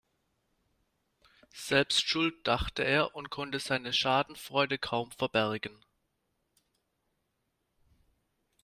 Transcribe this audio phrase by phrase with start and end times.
[1.53, 5.77] Selbst schuld, dachte er und konnte seine Schadenfreude kaum verbergen.